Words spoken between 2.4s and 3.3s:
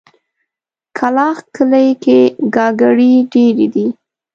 ګاګرې